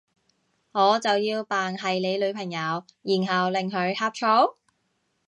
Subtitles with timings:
[0.71, 2.57] 我就要扮係你女朋友，
[3.03, 4.57] 然後令佢呷醋？